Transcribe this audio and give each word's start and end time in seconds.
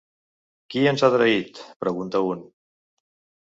Qui 0.75 0.81
ens 0.93 1.03
ha 1.03 1.11
traït?, 1.17 1.61
pregunta 1.87 2.25
un. 2.33 2.45